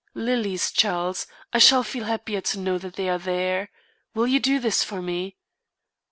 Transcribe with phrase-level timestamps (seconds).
[0.15, 1.27] Lilies, Charles.
[1.53, 3.69] I shall feel happier to know that they are there.
[4.15, 5.37] Will you do this for me?"